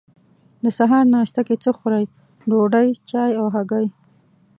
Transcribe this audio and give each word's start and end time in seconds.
د 0.63 0.65
سهار 0.77 1.05
ناشته 1.15 1.41
کی 1.47 1.55
څه 1.63 1.71
خورئ؟ 1.77 2.05
ډوډۍ، 2.49 2.89
چای 3.09 3.31
او 3.39 3.47
هګۍ 3.55 3.85